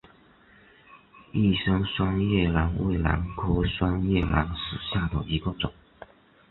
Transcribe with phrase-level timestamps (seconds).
[1.31, 5.71] 玉山双叶兰为兰科双叶兰属下的一个种。